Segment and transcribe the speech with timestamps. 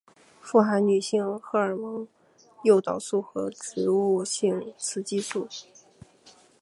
[0.41, 2.07] 富含女性荷尔蒙
[2.63, 5.47] 诱导素和植物性雌激素。